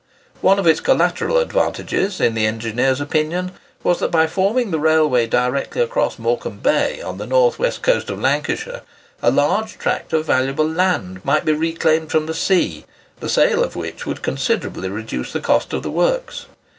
One 0.41 0.57
of 0.57 0.65
its 0.65 0.79
collateral 0.79 1.37
advantages, 1.37 2.19
in 2.19 2.33
the 2.33 2.47
engineer's 2.47 2.99
opinion, 2.99 3.51
was, 3.83 3.99
that 3.99 4.09
by 4.09 4.25
forming 4.25 4.71
the 4.71 4.79
railway 4.79 5.27
directly 5.27 5.79
across 5.79 6.17
Morecambe 6.17 6.57
Bay, 6.57 7.03
on 7.03 7.19
the 7.19 7.27
north 7.27 7.59
west 7.59 7.83
coast 7.83 8.09
of 8.09 8.19
Lancashire, 8.19 8.81
a 9.21 9.29
large 9.29 9.77
tract 9.77 10.11
of 10.11 10.25
valuable 10.25 10.67
land 10.67 11.23
might 11.23 11.45
be 11.45 11.53
reclaimed 11.53 12.09
from 12.09 12.25
the 12.25 12.33
sea, 12.33 12.85
the 13.19 13.29
sale 13.29 13.63
of 13.63 13.75
which 13.75 14.07
would 14.07 14.23
considerably 14.23 14.89
reduce 14.89 15.33
the 15.33 15.39
cost 15.39 15.71
of 15.71 15.83
the 15.83 15.91
works. 15.91 16.47